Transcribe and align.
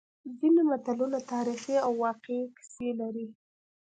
ځینې 0.37 0.61
متلونه 0.69 1.19
تاریخي 1.33 1.75
او 1.85 1.91
واقعي 2.03 2.41
کیسې 2.55 2.89
لري 2.99 3.27